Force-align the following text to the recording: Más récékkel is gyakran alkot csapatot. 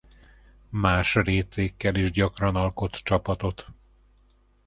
Más 0.71 1.13
récékkel 1.15 1.95
is 1.95 2.11
gyakran 2.11 2.55
alkot 2.55 2.95
csapatot. 2.95 3.67